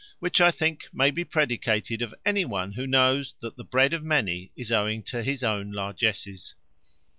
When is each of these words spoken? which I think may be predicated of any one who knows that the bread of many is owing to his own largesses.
which 0.17 0.41
I 0.41 0.49
think 0.49 0.87
may 0.91 1.11
be 1.11 1.23
predicated 1.23 2.01
of 2.01 2.15
any 2.25 2.43
one 2.43 2.71
who 2.71 2.87
knows 2.87 3.35
that 3.41 3.55
the 3.55 3.63
bread 3.63 3.93
of 3.93 4.03
many 4.03 4.51
is 4.55 4.71
owing 4.71 5.03
to 5.03 5.21
his 5.21 5.43
own 5.43 5.71
largesses. 5.73 6.55